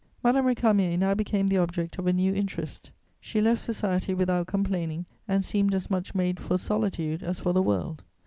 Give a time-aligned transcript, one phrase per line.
[0.23, 5.05] Madame Récamier now became the object of a new interest: she left society without complaining
[5.27, 8.03] and seemed as much made for solitude as for the world.